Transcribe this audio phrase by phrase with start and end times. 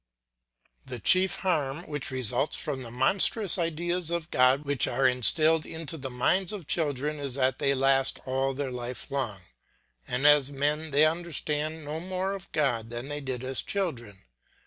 [0.87, 5.95] '"The chief harm which results from the monstrous ideas of God which are instilled into
[5.95, 9.41] the minds of children is that they last all their life long,
[10.07, 14.23] and as men they understand no more of God than they did as children.